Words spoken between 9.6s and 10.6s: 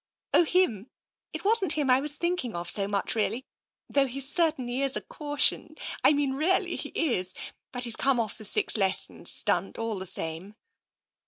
all the same."